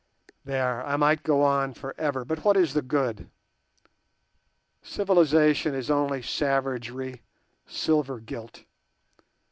[0.43, 3.29] There, I might go on for ever, but what is the good?
[4.81, 7.21] Civilization is only savagery
[7.67, 8.63] silver gilt.